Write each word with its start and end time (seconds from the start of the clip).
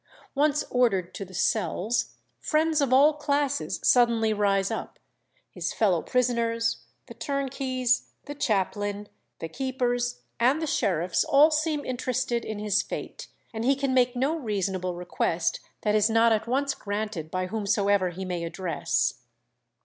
Once 0.33 0.63
ordered 0.71 1.13
to 1.13 1.23
the 1.23 1.31
cells, 1.35 2.15
friends 2.39 2.81
of 2.81 2.91
all 2.91 3.13
classes 3.13 3.79
suddenly 3.83 4.33
rise 4.33 4.71
up; 4.71 4.97
his 5.51 5.73
fellow 5.73 6.01
prisoners, 6.01 6.85
the 7.05 7.13
turnkeys, 7.13 8.07
the 8.25 8.33
chaplain, 8.33 9.07
the 9.37 9.47
keepers, 9.47 10.21
and 10.39 10.59
the 10.59 10.65
sheriffs 10.65 11.23
all 11.23 11.51
seem 11.51 11.85
interested 11.85 12.43
in 12.43 12.57
his 12.57 12.81
fate, 12.81 13.27
and 13.53 13.63
he 13.63 13.75
can 13.75 13.93
make 13.93 14.15
no 14.15 14.35
reasonable 14.35 14.95
request 14.95 15.59
that 15.81 15.93
is 15.93 16.09
not 16.09 16.31
at 16.31 16.47
once 16.47 16.73
granted 16.73 17.29
by 17.29 17.45
whomsoever 17.45 18.09
he 18.09 18.25
may 18.25 18.43
address. 18.43 19.19